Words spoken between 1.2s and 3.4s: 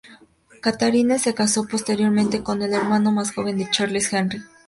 casó posteriormente con el hermano más